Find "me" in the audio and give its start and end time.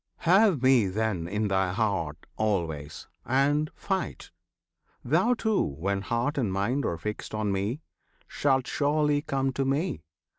0.63-0.87, 7.51-7.81, 9.63-10.01